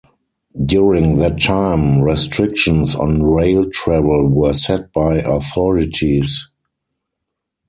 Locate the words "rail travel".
3.21-4.27